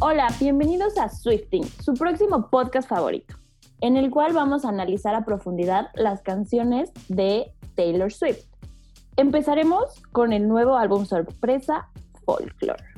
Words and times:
Hola, 0.00 0.28
bienvenidos 0.38 0.98
a 0.98 1.08
Swifting, 1.08 1.64
su 1.64 1.94
próximo 1.94 2.50
podcast 2.50 2.86
favorito, 2.86 3.34
en 3.80 3.96
el 3.96 4.10
cual 4.10 4.34
vamos 4.34 4.66
a 4.66 4.68
analizar 4.68 5.14
a 5.14 5.24
profundidad 5.24 5.88
las 5.94 6.20
canciones 6.20 6.92
de 7.08 7.52
Taylor 7.74 8.12
Swift. 8.12 8.44
Empezaremos 9.16 10.02
con 10.12 10.34
el 10.34 10.46
nuevo 10.46 10.76
álbum 10.76 11.06
sorpresa, 11.06 11.88
Folklore. 12.26 12.97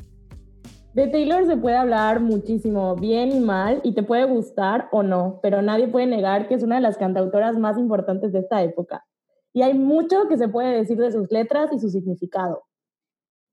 De 0.93 1.07
Taylor 1.07 1.47
se 1.47 1.57
puede 1.57 1.77
hablar 1.77 2.19
muchísimo, 2.19 2.97
bien 2.97 3.31
y 3.31 3.39
mal, 3.39 3.81
y 3.85 3.95
te 3.95 4.03
puede 4.03 4.25
gustar 4.25 4.89
o 4.91 5.05
no, 5.05 5.39
pero 5.41 5.63
nadie 5.63 5.87
puede 5.87 6.07
negar 6.07 6.49
que 6.49 6.55
es 6.55 6.65
una 6.65 6.77
de 6.77 6.81
las 6.81 6.99
cantautoras 6.99 7.57
más 7.57 7.79
importantes 7.79 8.33
de 8.33 8.41
esta 8.41 8.61
época. 8.65 9.07
Y 9.53 9.63
hay 9.63 9.75
mucho 9.75 10.27
que 10.29 10.37
se 10.37 10.49
puede 10.49 10.77
decir 10.77 10.99
de 10.99 11.13
sus 11.13 11.31
letras 11.31 11.71
y 11.73 11.79
su 11.79 11.91
significado. 11.91 12.65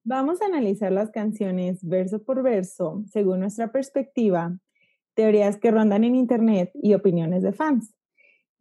Vamos 0.04 0.42
a 0.42 0.46
analizar 0.46 0.92
las 0.92 1.12
canciones 1.12 1.88
verso 1.88 2.24
por 2.24 2.42
verso, 2.42 3.04
según 3.06 3.42
nuestra 3.42 3.72
perspectiva, 3.72 4.58
teorías 5.14 5.58
que 5.58 5.70
rondan 5.70 6.06
en 6.06 6.16
Internet 6.16 6.72
y 6.74 6.96
opiniones 6.96 7.44
de 7.44 7.54
fans. 7.54 7.94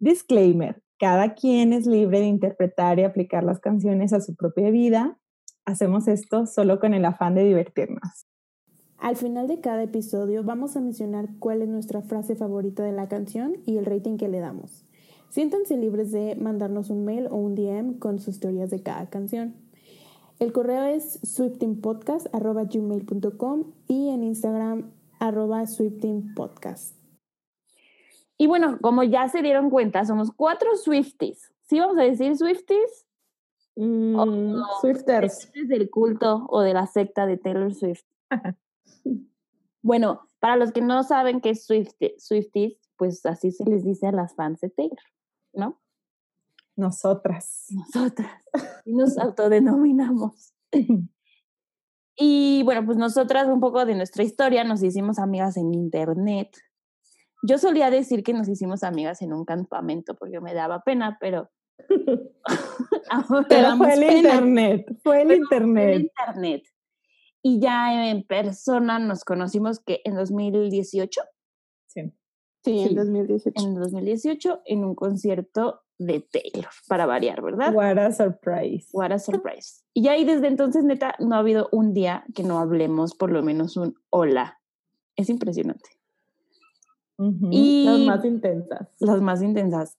Disclaimer, 0.01 0.83
cada 0.99 1.33
quien 1.33 1.73
es 1.73 1.87
libre 1.87 2.21
de 2.21 2.27
interpretar 2.27 2.99
y 2.99 3.05
aplicar 3.05 3.43
las 3.43 3.59
canciones 3.59 4.13
a 4.13 4.21
su 4.21 4.37
propia 4.37 4.71
vida. 4.71 5.19
Hacemos 5.65 6.09
esto 6.09 6.45
solo 6.45 6.79
con 6.79 6.93
el 6.93 7.07
afán 7.07 7.35
de 7.35 7.45
divertirnos. 7.45 8.27
Al 8.99 9.17
final 9.17 9.47
de 9.47 9.61
cada 9.61 9.83
episodio 9.83 10.43
vamos 10.43 10.75
a 10.77 10.81
mencionar 10.81 11.29
cuál 11.39 11.61
es 11.63 11.69
nuestra 11.69 12.03
frase 12.03 12.35
favorita 12.35 12.83
de 12.83 12.91
la 12.93 13.09
canción 13.09 13.59
y 13.67 13.77
el 13.77 13.87
rating 13.87 14.17
que 14.17 14.29
le 14.29 14.41
damos. 14.41 14.85
Siéntanse 15.29 15.77
libres 15.77 16.11
de 16.13 16.35
mandarnos 16.37 16.89
un 16.91 17.05
mail 17.05 17.27
o 17.31 17.37
un 17.37 17.55
DM 17.55 17.99
con 17.99 18.19
sus 18.19 18.41
teorías 18.41 18.71
de 18.71 18.83
cada 18.83 19.11
canción. 19.11 19.55
El 20.39 20.53
correo 20.53 20.85
es 20.85 21.19
swiftingpodcast.gmail.com 21.23 23.65
y 23.89 24.11
en 24.11 24.23
Instagram 24.23 24.93
arroba 25.19 25.67
swiftingpodcast. 25.67 26.95
Y 28.39 28.47
bueno, 28.47 28.79
como 28.81 29.03
ya 29.03 29.29
se 29.29 29.43
dieron 29.43 29.69
cuenta, 29.71 30.05
somos 30.05 30.31
cuatro 30.31 30.77
Swifties. 30.77 31.53
¿Sí 31.63 31.81
vamos 31.81 31.99
a 31.99 32.03
decir 32.03 32.37
Swifties? 32.37 33.07
Mm, 33.77 34.53
no. 34.53 34.67
Swifters. 34.81 35.51
Es 35.55 35.69
del 35.69 35.89
culto 35.91 36.47
o 36.51 36.61
de 36.61 36.75
la 36.75 36.87
secta 36.87 37.27
de 37.27 37.39
Taylor 37.39 37.75
Swift. 37.75 38.05
bueno, 39.83 40.29
para 40.41 40.57
los 40.57 40.73
que 40.73 40.81
no 40.81 41.03
saben 41.03 41.41
qué 41.41 41.51
es 41.51 41.69
Swiftie- 41.69 42.15
Swifties, 42.19 42.79
pues 42.97 43.25
así 43.27 43.51
se 43.51 43.65
les 43.65 43.85
dice 43.85 44.07
a 44.07 44.13
las 44.13 44.35
fans 44.35 44.61
de 44.61 44.71
Taylor, 44.71 44.99
¿no? 45.53 45.81
Nosotras. 46.77 47.67
Nosotras. 47.71 48.43
Y 48.85 48.95
nos 48.95 49.19
autodenominamos. 49.19 50.55
Y 52.19 52.63
bueno, 52.63 52.83
pues 52.87 52.97
nosotras 52.97 53.47
un 53.47 53.61
poco 53.61 53.85
de 53.85 53.95
nuestra 53.95 54.23
historia 54.23 54.65
nos 54.65 54.83
hicimos 54.83 55.19
amigas 55.19 55.59
en 55.59 55.75
internet. 55.75 56.49
Yo 57.43 57.59
solía 57.59 57.91
decir 57.91 58.23
que 58.23 58.33
nos 58.33 58.49
hicimos 58.49 58.85
amigas 58.85 59.21
en 59.21 59.35
un 59.35 59.45
campamento 59.45 60.15
porque 60.15 60.41
me 60.41 60.55
daba 60.55 60.81
pena, 60.83 61.19
pero 61.21 61.51
Pero 63.51 63.77
fue 63.77 63.93
el 63.93 64.01
pena. 64.01 64.13
internet, 64.17 64.87
fue 65.03 65.21
el 65.23 65.29
Pero 65.29 65.43
internet. 65.43 65.95
en 65.95 66.01
internet. 66.01 66.63
Y 67.49 67.61
ya 67.61 68.11
en 68.11 68.25
persona 68.25 68.99
nos 68.99 69.23
conocimos 69.23 69.79
que 69.79 70.01
en 70.05 70.17
2018, 70.17 71.21
Sí. 71.87 72.13
Sí, 72.65 72.81
en 72.81 72.97
2018. 72.97 73.63
en 73.65 73.75
2018 73.77 74.63
en 74.65 74.85
un 74.85 74.97
concierto 74.97 75.83
de 75.99 76.21
Taylor, 76.21 76.71
para 76.89 77.07
variar, 77.07 77.41
¿verdad? 77.41 77.73
What 77.73 77.99
a 77.99 78.11
surprise. 78.11 78.89
What 78.93 79.13
a 79.13 79.19
surprise. 79.21 79.85
Y 79.95 80.03
ya 80.03 80.13
ahí 80.13 80.25
desde 80.25 80.49
entonces, 80.49 80.83
neta, 80.83 81.15
no 81.21 81.37
ha 81.37 81.39
habido 81.39 81.69
un 81.71 81.95
día 81.95 82.25
que 82.35 82.43
no 82.43 82.59
hablemos 82.59 83.15
por 83.15 83.31
lo 83.31 83.45
menos 83.45 83.77
un 83.77 83.95
hola. 84.11 84.59
Es 85.15 85.31
impresionante. 85.31 85.89
Y 87.53 87.85
Las 87.87 88.01
más 88.01 88.25
intensas. 88.25 88.89
las 88.99 89.21
más 89.23 89.41
intensas. 89.41 89.97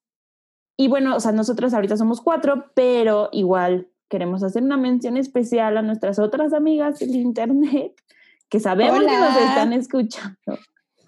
Y 0.76 0.90
bueno, 0.90 1.16
o 1.16 1.20
sea, 1.22 1.32
nosotros 1.32 1.74
ahorita 1.74 1.96
somos 1.96 2.20
cuatro, 2.20 2.66
pero 2.76 3.30
igual 3.32 3.90
queremos 4.10 4.44
hacer 4.44 4.64
una 4.64 4.78
mención 4.78 5.18
especial 5.18 5.78
a 5.78 5.82
nuestras 5.82 6.20
otras 6.20 6.54
amigas 6.54 7.00
del 7.00 7.16
internet 7.16 7.94
que 8.50 8.60
sabemos 8.60 9.00
que 9.00 9.06
nos 9.18 9.38
están 9.38 9.74
escuchando 9.74 10.38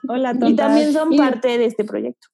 Hola, 0.07 0.33
y 0.35 0.39
tontas. 0.39 0.67
también 0.67 0.93
son 0.93 1.13
Y- 1.13 1.17
parte 1.17 1.57
de 1.57 1.65
este 1.65 1.83
proyecto. 1.85 2.27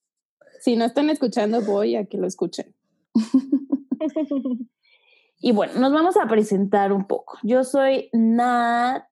Si 0.60 0.74
no 0.76 0.84
están 0.84 1.10
escuchando, 1.10 1.60
voy 1.62 1.94
a 1.96 2.06
que 2.06 2.18
lo 2.18 2.26
escuchen. 2.26 2.74
Y 5.38 5.52
bueno, 5.52 5.74
nos 5.78 5.92
vamos 5.92 6.16
a 6.16 6.26
presentar 6.26 6.92
un 6.94 7.06
poco. 7.06 7.38
Yo 7.42 7.62
soy 7.62 8.08
Nat 8.14 9.04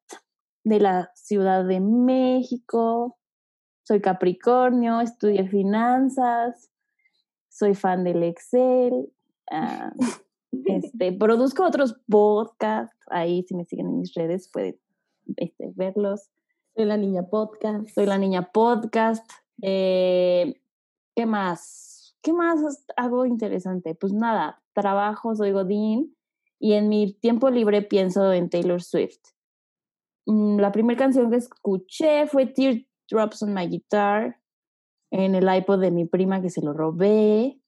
de 0.65 0.81
la 0.81 1.11
Ciudad 1.15 1.65
de 1.67 1.81
México. 1.81 3.19
Soy 3.83 4.01
Capricornio, 4.01 5.03
estudié 5.03 5.47
finanzas, 5.47 6.71
soy 7.51 7.75
fan 7.75 8.03
del 8.05 8.23
Excel, 8.23 9.13
ah, 9.51 9.93
este, 11.05 11.19
produzco 11.19 11.67
otros 11.67 11.97
podcasts, 12.09 12.97
ahí 13.09 13.43
si 13.43 13.55
me 13.55 13.65
siguen 13.65 13.87
en 13.87 13.99
mis 13.99 14.15
redes 14.15 14.49
pueden 14.49 14.79
este, 15.37 15.73
verlos. 15.75 16.31
Soy 16.75 16.87
la 16.87 16.97
niña 16.97 17.29
podcast. 17.29 17.89
Soy 17.89 18.07
la 18.07 18.19
niña 18.19 18.51
podcast. 18.53 19.29
eh, 19.63 20.61
¿Qué 21.15 21.27
más? 21.27 22.17
¿Qué 22.23 22.33
más 22.33 22.87
hago 22.97 23.27
interesante? 23.27 23.95
Pues 23.95 24.13
nada, 24.13 24.63
trabajo, 24.73 25.35
soy 25.37 25.53
Godín 25.53 26.17
y 26.59 26.73
en 26.73 26.89
mi 26.89 27.13
tiempo 27.13 27.51
libre 27.51 27.83
pienso 27.83 28.33
en 28.33 28.51
Taylor 28.51 28.83
Swift. 28.83 29.21
Mm, 30.27 30.59
La 30.59 30.73
primera 30.73 30.99
canción 30.99 31.31
que 31.31 31.37
escuché 31.37 32.27
fue 32.27 32.47
Teardrops 32.47 33.43
on 33.43 33.55
My 33.55 33.69
Guitar 33.69 34.41
en 35.11 35.35
el 35.35 35.55
iPod 35.55 35.81
de 35.81 35.91
mi 35.91 36.07
prima 36.07 36.41
que 36.43 36.51
se 36.51 36.63
lo 36.63 36.73
robé. 36.73 37.61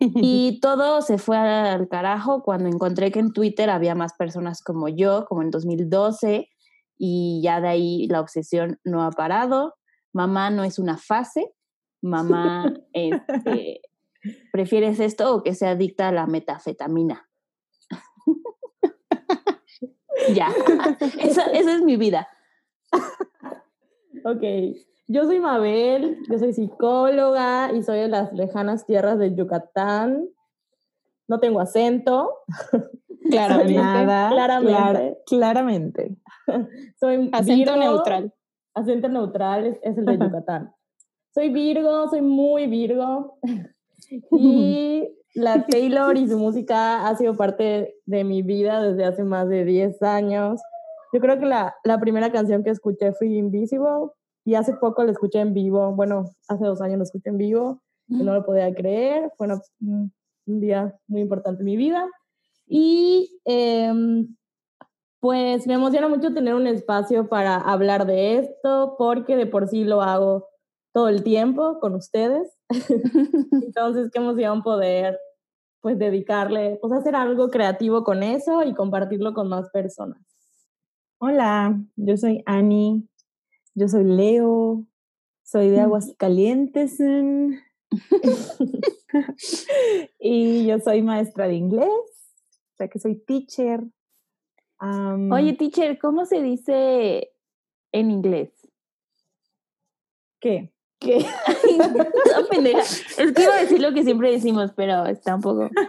Y 0.22 0.60
todo 0.60 1.02
se 1.02 1.18
fue 1.18 1.36
al 1.36 1.88
carajo 1.88 2.42
cuando 2.42 2.68
encontré 2.68 3.10
que 3.10 3.18
en 3.18 3.32
Twitter 3.32 3.70
había 3.70 3.94
más 3.94 4.14
personas 4.14 4.62
como 4.62 4.88
yo, 4.88 5.24
como 5.26 5.42
en 5.42 5.50
2012, 5.50 6.48
y 6.96 7.40
ya 7.42 7.60
de 7.60 7.68
ahí 7.68 8.06
la 8.08 8.20
obsesión 8.20 8.78
no 8.84 9.02
ha 9.02 9.10
parado. 9.10 9.74
Mamá 10.12 10.50
no 10.50 10.64
es 10.64 10.78
una 10.78 10.98
fase, 10.98 11.52
mamá 12.00 12.72
este, 12.92 13.80
prefieres 14.52 15.00
esto 15.00 15.34
o 15.34 15.42
que 15.42 15.54
sea 15.54 15.70
adicta 15.70 16.08
a 16.08 16.12
la 16.12 16.26
metafetamina. 16.26 17.28
ya, 20.34 20.48
esa, 21.20 21.44
esa 21.46 21.74
es 21.74 21.82
mi 21.82 21.96
vida. 21.96 22.28
Ok. 24.24 24.42
Yo 25.10 25.24
soy 25.24 25.40
Mabel, 25.40 26.18
yo 26.30 26.38
soy 26.38 26.52
psicóloga 26.52 27.72
y 27.72 27.82
soy 27.82 27.98
de 28.00 28.08
las 28.08 28.32
lejanas 28.34 28.84
tierras 28.84 29.18
de 29.18 29.34
Yucatán. 29.34 30.28
No 31.26 31.40
tengo 31.40 31.60
acento. 31.60 32.34
Claramente. 33.30 33.74
Nada, 33.74 34.30
Claramente. 34.30 34.72
clar- 34.78 35.16
claramente. 35.26 36.16
Soy 37.00 37.28
Acento 37.32 37.72
Virgo. 37.72 37.76
neutral. 37.76 38.32
Acento 38.74 39.08
neutral 39.08 39.66
es, 39.66 39.78
es 39.82 39.98
el 39.98 40.06
de 40.06 40.16
Yucatán. 40.18 40.72
soy 41.34 41.50
Virgo, 41.50 42.08
soy 42.08 42.22
muy 42.22 42.66
Virgo. 42.68 43.38
y 44.30 45.08
la 45.34 45.66
Taylor 45.66 46.16
y 46.16 46.26
su 46.28 46.38
música 46.38 47.06
ha 47.06 47.16
sido 47.16 47.36
parte 47.36 47.96
de 48.06 48.24
mi 48.24 48.40
vida 48.42 48.80
desde 48.82 49.04
hace 49.04 49.24
más 49.24 49.48
de 49.48 49.64
10 49.66 50.00
años. 50.02 50.60
Yo 51.12 51.20
creo 51.20 51.38
que 51.38 51.44
la, 51.46 51.74
la 51.84 51.98
primera 52.00 52.32
canción 52.32 52.62
que 52.64 52.70
escuché 52.70 53.12
fue 53.12 53.26
Invisible 53.28 54.10
y 54.48 54.54
hace 54.54 54.72
poco 54.72 55.04
la 55.04 55.12
escuché 55.12 55.40
en 55.40 55.52
vivo. 55.52 55.92
Bueno, 55.94 56.24
hace 56.48 56.64
dos 56.64 56.80
años 56.80 56.96
la 56.96 57.04
escuché 57.04 57.28
en 57.28 57.36
vivo 57.36 57.82
y 58.08 58.22
no 58.22 58.32
lo 58.32 58.46
podía 58.46 58.74
creer. 58.74 59.30
Fue 59.36 59.46
una- 59.46 59.60
un, 59.82 60.10
un 60.46 60.60
día 60.60 60.98
muy 61.06 61.20
importante 61.20 61.60
en 61.60 61.66
mi 61.66 61.76
vida. 61.76 62.08
Y 62.66 63.38
em, 63.44 64.34
pues 65.20 65.66
me 65.66 65.74
emociona 65.74 66.08
mucho 66.08 66.32
tener 66.32 66.54
un 66.54 66.66
espacio 66.66 67.28
para 67.28 67.56
hablar 67.56 68.06
de 68.06 68.38
esto 68.38 68.94
porque 68.96 69.36
de 69.36 69.44
por 69.46 69.68
sí 69.68 69.84
lo 69.84 70.00
hago 70.00 70.48
todo 70.94 71.08
el 71.08 71.22
tiempo 71.22 71.78
con 71.78 71.94
ustedes. 71.94 72.56
Entonces, 73.52 74.10
qué 74.10 74.18
emoción 74.18 74.62
poder 74.62 75.18
pues 75.82 75.98
dedicarle, 75.98 76.78
pues 76.80 76.92
hacer 76.94 77.14
algo 77.14 77.50
creativo 77.50 78.02
con 78.02 78.22
eso 78.22 78.62
y 78.64 78.74
compartirlo 78.74 79.34
con 79.34 79.48
más 79.50 79.68
personas. 79.70 80.22
Hola, 81.20 81.78
yo 81.96 82.16
soy 82.16 82.42
Ani, 82.46 83.06
yo 83.74 83.88
soy 83.88 84.04
Leo, 84.04 84.84
soy 85.42 85.70
de 85.70 85.80
Aguascalientes 85.80 86.96
mm, 86.98 87.52
y 90.18 90.66
yo 90.66 90.78
soy 90.80 91.02
maestra 91.02 91.48
de 91.48 91.54
inglés, 91.54 91.88
o 91.88 92.76
sea 92.76 92.88
que 92.88 92.98
soy 92.98 93.16
teacher. 93.16 93.82
Oye, 94.80 95.54
teacher, 95.54 95.98
¿cómo 95.98 96.24
se 96.24 96.40
dice 96.40 97.32
en 97.92 98.10
inglés? 98.10 98.58
¿qué? 100.40 100.72
¿Qué? 100.98 101.18
pendeja. 102.50 102.80
Es 102.80 103.32
que 103.32 103.42
iba 103.42 103.54
a 103.54 103.60
decir 103.60 103.80
lo 103.80 103.94
que 103.94 104.02
siempre 104.02 104.32
decimos, 104.32 104.72
pero 104.76 105.06
está 105.06 105.36
un 105.36 105.42
poco. 105.42 105.70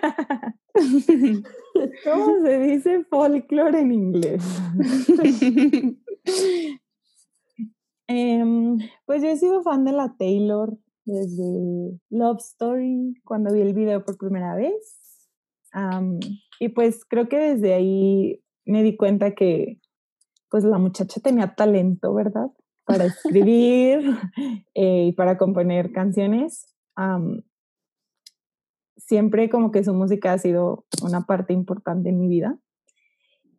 ¿Cómo 2.04 2.42
se 2.42 2.60
dice 2.60 3.04
folklore 3.06 3.80
en 3.80 3.92
inglés? 3.92 4.44
Em, 8.12 8.80
pues 9.06 9.22
yo 9.22 9.30
he 9.30 9.38
sido 9.38 9.62
fan 9.62 9.86
de 9.86 9.92
la 9.92 10.16
Taylor 10.18 10.76
desde 11.06 12.00
Love 12.10 12.40
Story, 12.40 13.14
cuando 13.24 13.54
vi 13.54 13.62
el 13.62 13.76
video 13.76 14.04
por 14.04 14.18
primera 14.18 14.56
vez. 14.56 14.98
y 16.60 16.70
pues 16.70 17.06
creo 17.06 17.30
que 17.30 17.38
desde 17.38 17.76
ahí 17.76 18.44
me 18.66 18.82
di 18.82 18.98
cuenta 18.98 19.36
que 19.36 19.80
pues 20.50 20.64
la 20.64 20.80
muchacha 20.80 21.22
tenía 21.22 21.54
talento, 21.54 22.12
¿verdad? 22.16 22.48
Para 22.84 23.06
escribir 23.06 24.02
eh, 24.74 25.06
y 25.10 25.12
para 25.12 25.38
componer 25.38 25.92
canciones. 25.92 26.66
siempre 28.98 29.50
como 29.50 29.72
que 29.72 29.84
su 29.84 29.94
música 29.94 30.34
ha 30.34 30.40
sido 30.40 30.86
una 31.04 31.28
parte 31.28 31.54
importante 31.54 32.10
en 32.10 32.20
mi 32.20 32.28
vida. 32.28 32.58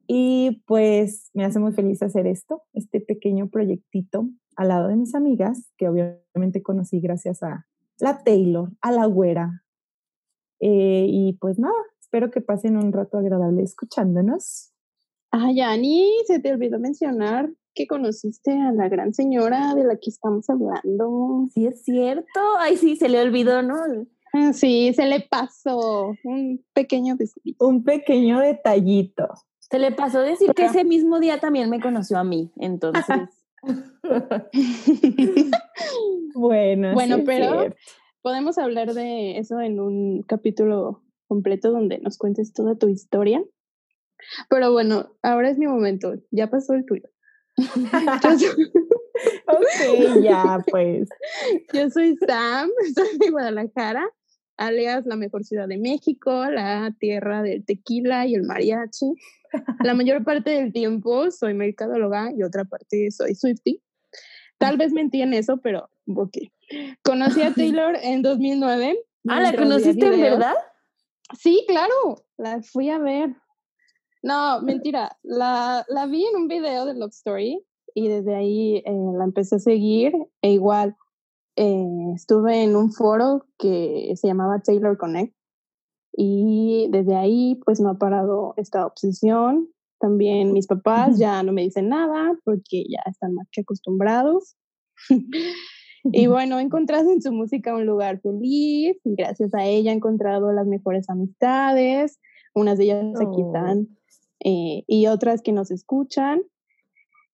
Y 0.08 0.64
pues 0.67 1.31
me 1.35 1.44
hace 1.44 1.61
muy 1.61 1.73
feliz 1.73 2.02
hacer 2.02 2.26
esto, 2.26 2.64
este 2.73 3.00
pequeño 3.00 3.49
proyectito 3.49 4.29
al 4.61 4.69
lado 4.69 4.89
de 4.89 4.97
mis 4.97 5.15
amigas, 5.15 5.73
que 5.79 5.89
obviamente 5.89 6.62
conocí 6.62 7.01
gracias 7.01 7.43
a 7.43 7.67
la 7.99 8.23
Taylor, 8.23 8.71
a 8.83 8.93
la 8.93 9.07
güera. 9.07 9.65
Eh, 10.61 11.07
y 11.09 11.33
pues 11.41 11.59
nada, 11.59 11.73
espero 11.99 12.31
que 12.31 12.43
pasen 12.43 12.77
un 12.77 12.93
rato 12.93 13.17
agradable 13.17 13.62
escuchándonos. 13.62 14.75
Ah, 15.31 15.51
Yani, 15.51 16.11
se 16.27 16.41
te 16.41 16.53
olvidó 16.53 16.79
mencionar 16.79 17.49
que 17.75 17.87
conociste 17.87 18.53
a 18.53 18.73
la 18.73 18.91
gran 18.91 19.15
señora 19.15 19.75
de 19.75 19.85
la 19.85 19.97
que 19.97 20.11
estamos 20.11 20.51
hablando. 20.51 21.47
Sí, 21.55 21.67
es 21.67 21.83
cierto. 21.83 22.41
Ay, 22.59 22.77
sí, 22.77 22.97
se 22.97 23.09
le 23.09 23.23
olvidó, 23.23 23.62
¿no? 23.62 23.77
Ah, 24.35 24.53
sí, 24.53 24.93
se 24.93 25.07
le 25.07 25.21
pasó 25.21 26.12
un 26.23 26.62
pequeño 26.75 27.17
Un 27.61 27.83
pequeño 27.83 28.41
detallito. 28.41 29.27
Se 29.59 29.79
le 29.79 29.93
pasó 29.93 30.21
decir 30.21 30.53
que 30.53 30.67
ese 30.67 30.85
mismo 30.85 31.19
día 31.19 31.41
también 31.41 31.71
me 31.71 31.81
conoció 31.81 32.19
a 32.19 32.25
mí, 32.25 32.53
entonces. 32.59 33.40
bueno, 36.35 36.95
bueno, 36.95 37.19
pero 37.25 37.75
podemos 38.23 38.59
hablar 38.59 38.95
de 38.95 39.39
eso 39.39 39.61
en 39.61 39.81
un 39.81 40.23
capítulo 40.23 41.03
completo 41.27 41.71
donde 41.71 41.99
nos 41.99 42.19
cuentes 42.19 42.53
toda 42.53 42.77
tu 42.77 42.89
historia. 42.89 43.43
Pero 44.49 44.73
bueno, 44.73 45.17
ahora 45.23 45.51
es 45.51 45.59
mi 45.59 45.67
momento. 45.67 46.15
Ya 46.31 46.51
pasó 46.51 46.75
el 46.75 46.85
tuyo. 46.85 47.09
ok, 49.47 50.23
ya 50.23 50.59
pues. 50.71 51.09
Yo 51.73 51.91
soy 51.91 52.17
Sam, 52.27 52.71
soy 52.95 53.19
de 53.19 53.31
Guadalajara, 53.31 54.09
alias 54.61 55.07
la 55.07 55.17
mejor 55.17 55.45
ciudad 55.45 55.67
de 55.67 55.79
México, 55.79 56.45
la 56.47 56.95
tierra 56.99 57.43
del 57.43 57.65
tequila 57.65 58.27
y 58.27 58.35
el 58.35 58.43
mariachi. 58.43 59.15
La 59.83 59.95
mayor 59.95 60.23
parte 60.23 60.51
del 60.51 60.73
tiempo 60.73 61.31
soy 61.31 61.55
mercadóloga 61.55 62.31
y 62.37 62.43
otra 62.45 62.65
parte 62.65 63.11
soy 63.11 63.35
Swifty. 63.35 63.83
Tal 64.59 64.77
vez 64.77 64.93
mentí 64.93 65.23
en 65.23 65.35
eso, 65.35 65.57
pero 65.57 65.89
ok. 66.07 66.37
Conocí 67.03 67.43
a 67.43 67.53
Taylor 67.55 67.97
en 68.01 68.23
2009. 68.23 68.99
Ah, 69.29 69.41
¿la 69.41 69.57
conociste 69.57 70.07
en 70.07 70.21
verdad? 70.21 70.55
Sí, 71.37 71.65
claro, 71.67 72.25
la 72.37 72.62
fui 72.62 72.91
a 72.91 72.99
ver. 72.99 73.35
No, 74.23 74.61
mentira, 74.62 75.17
la, 75.23 75.85
la 75.89 76.07
vi 76.07 76.27
en 76.27 76.37
un 76.37 76.49
video 76.49 76.85
de 76.85 76.95
Love 76.95 77.12
Story 77.12 77.65
y 77.95 78.09
desde 78.09 78.35
ahí 78.35 78.77
eh, 78.85 78.93
la 79.17 79.25
empecé 79.25 79.57
a 79.57 79.59
seguir 79.61 80.12
e 80.43 80.53
igual 80.53 80.97
eh, 81.62 82.15
estuve 82.15 82.62
en 82.62 82.75
un 82.75 82.91
foro 82.91 83.45
que 83.59 84.15
se 84.17 84.29
llamaba 84.29 84.62
Taylor 84.62 84.97
Connect 84.97 85.37
y 86.11 86.89
desde 86.91 87.17
ahí 87.17 87.61
pues 87.67 87.81
no 87.81 87.91
ha 87.91 87.99
parado 87.99 88.55
esta 88.57 88.87
obsesión. 88.87 89.69
También 89.99 90.55
mis 90.55 90.67
papás 90.67 91.19
ya 91.19 91.43
no 91.43 91.53
me 91.53 91.61
dicen 91.61 91.91
nada 91.91 92.35
porque 92.47 92.85
ya 92.89 93.03
están 93.11 93.35
más 93.35 93.47
que 93.53 93.61
acostumbrados. 93.61 94.57
y 96.05 96.29
bueno, 96.29 96.59
he 96.59 96.62
encontrado 96.62 97.12
en 97.12 97.21
su 97.21 97.31
música 97.31 97.75
un 97.75 97.85
lugar 97.85 98.23
feliz. 98.23 98.97
Gracias 99.05 99.53
a 99.53 99.67
ella 99.67 99.93
he 99.93 99.95
encontrado 99.95 100.53
las 100.53 100.67
mejores 100.67 101.11
amistades. 101.11 102.19
Unas 102.55 102.79
de 102.79 102.85
ellas 102.85 103.05
se 103.19 103.27
quitan 103.37 103.87
oh. 103.91 103.97
eh, 104.47 104.85
y 104.87 105.09
otras 105.09 105.43
que 105.43 105.53
nos 105.53 105.71
escuchan. 105.71 106.41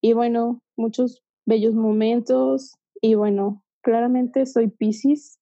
Y 0.01 0.15
bueno, 0.15 0.63
muchos 0.77 1.23
bellos 1.45 1.75
momentos. 1.75 2.75
Y 3.01 3.15
bueno, 3.15 3.63
claramente 3.87 4.47
soy 4.47 4.67
Pisces 4.67 5.39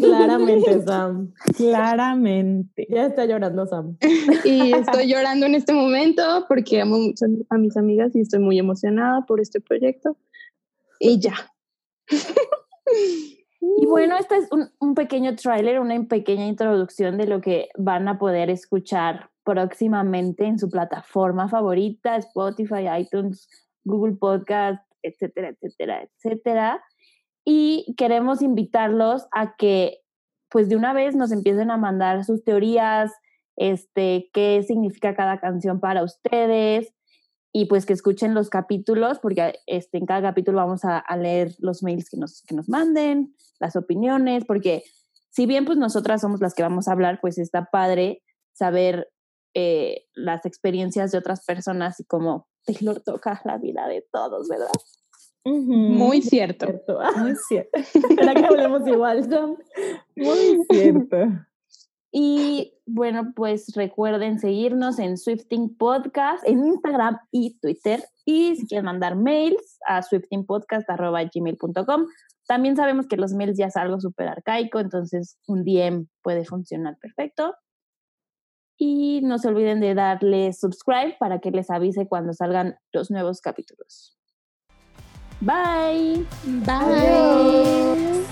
Claramente, 0.00 0.82
Sam. 0.86 1.32
Claramente. 1.56 2.86
Ya 2.90 3.06
está 3.06 3.26
llorando, 3.26 3.66
Sam. 3.66 3.96
Y 4.44 4.72
estoy 4.72 5.08
llorando 5.08 5.46
en 5.46 5.54
este 5.54 5.72
momento 5.72 6.22
porque 6.48 6.80
amo 6.80 6.98
mucho 6.98 7.26
a 7.50 7.58
mis 7.58 7.76
amigas 7.76 8.14
y 8.16 8.20
estoy 8.20 8.40
muy 8.40 8.58
emocionada 8.58 9.24
por 9.26 9.40
este 9.40 9.60
proyecto. 9.60 10.16
Y 10.98 11.20
ya. 11.20 11.34
Y 13.60 13.86
bueno, 13.86 14.16
este 14.16 14.36
es 14.36 14.48
un, 14.50 14.70
un 14.80 14.94
pequeño 14.94 15.36
tráiler, 15.36 15.80
una 15.80 16.02
pequeña 16.04 16.46
introducción 16.46 17.18
de 17.18 17.26
lo 17.26 17.40
que 17.40 17.68
van 17.76 18.08
a 18.08 18.18
poder 18.18 18.50
escuchar 18.50 19.30
próximamente 19.44 20.46
en 20.46 20.58
su 20.58 20.68
plataforma 20.68 21.48
favorita, 21.48 22.16
Spotify, 22.16 22.86
iTunes, 22.98 23.48
Google 23.84 24.16
Podcast, 24.16 24.82
etcétera, 25.02 25.50
etcétera, 25.50 26.02
etcétera 26.02 26.82
y 27.50 27.94
queremos 27.96 28.42
invitarlos 28.42 29.26
a 29.32 29.56
que 29.56 30.02
pues 30.50 30.68
de 30.68 30.76
una 30.76 30.92
vez 30.92 31.16
nos 31.16 31.32
empiecen 31.32 31.70
a 31.70 31.78
mandar 31.78 32.22
sus 32.26 32.44
teorías, 32.44 33.10
este, 33.56 34.28
qué 34.34 34.62
significa 34.68 35.16
cada 35.16 35.40
canción 35.40 35.80
para 35.80 36.02
ustedes 36.02 36.92
y 37.50 37.64
pues 37.64 37.86
que 37.86 37.94
escuchen 37.94 38.34
los 38.34 38.50
capítulos 38.50 39.18
porque 39.18 39.60
este, 39.66 39.96
en 39.96 40.04
cada 40.04 40.20
capítulo 40.20 40.58
vamos 40.58 40.82
a, 40.84 41.02
leer 41.16 41.54
los 41.58 41.82
mails 41.82 42.10
que 42.10 42.18
nos, 42.18 42.42
que 42.42 42.54
nos 42.54 42.68
manden, 42.68 43.34
las 43.60 43.76
opiniones, 43.76 44.44
porque 44.44 44.84
si 45.30 45.46
bien 45.46 45.64
pues 45.64 45.78
nosotras 45.78 46.20
somos 46.20 46.42
las 46.42 46.52
que 46.52 46.62
vamos 46.62 46.86
a 46.86 46.92
hablar, 46.92 47.18
pues 47.18 47.38
está 47.38 47.70
padre 47.72 48.22
saber 48.52 49.10
eh, 49.54 50.04
las 50.12 50.44
experiencias 50.44 51.12
de 51.12 51.18
otras 51.18 51.46
personas 51.46 51.98
y 51.98 52.04
cómo 52.04 52.46
Taylor 52.66 53.00
toca 53.00 53.40
la 53.46 53.56
vida 53.56 53.88
de 53.88 54.06
todos, 54.12 54.48
¿verdad? 54.48 54.68
Muy 55.48 56.22
cierto. 56.22 56.66
Muy 57.16 57.34
cierto. 57.48 57.80
Para 58.16 58.34
que 58.34 58.44
hablemos 58.44 58.86
igual, 58.86 59.28
Muy 60.16 60.58
cierto. 60.70 61.16
Y 62.10 62.72
bueno, 62.86 63.34
pues 63.36 63.74
recuerden 63.74 64.38
seguirnos 64.38 64.98
en 64.98 65.18
Swifting 65.18 65.76
Podcast 65.76 66.42
en 66.46 66.66
Instagram 66.66 67.18
y 67.30 67.58
Twitter. 67.60 68.02
Y 68.24 68.56
si 68.56 68.66
quieren 68.66 68.86
mandar 68.86 69.16
mails 69.16 69.78
a 69.86 70.02
swiftingpodcast.gmail.com. 70.02 72.06
También 72.46 72.76
sabemos 72.76 73.06
que 73.06 73.18
los 73.18 73.34
mails 73.34 73.58
ya 73.58 73.66
es 73.66 73.76
algo 73.76 74.00
súper 74.00 74.28
arcaico, 74.28 74.80
entonces 74.80 75.36
un 75.46 75.64
DM 75.64 76.06
puede 76.22 76.46
funcionar 76.46 76.96
perfecto. 76.98 77.54
Y 78.78 79.20
no 79.22 79.38
se 79.38 79.48
olviden 79.48 79.80
de 79.80 79.94
darle 79.94 80.52
subscribe 80.52 81.16
para 81.18 81.40
que 81.40 81.50
les 81.50 81.68
avise 81.68 82.06
cuando 82.06 82.32
salgan 82.32 82.76
los 82.92 83.10
nuevos 83.10 83.40
capítulos. 83.40 84.17
Bye. 85.40 86.24
Bye. 86.44 88.24